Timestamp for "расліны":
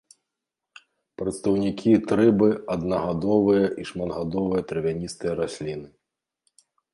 5.43-5.87